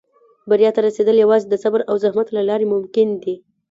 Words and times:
•بریا 0.49 0.69
ته 0.75 0.79
رسېدل 0.87 1.15
یوازې 1.23 1.45
د 1.49 1.55
صبر 1.63 1.81
او 1.89 1.95
زحمت 2.03 2.27
له 2.35 2.41
لارې 2.49 2.65
ممکن 2.73 3.07
دي. 3.23 3.35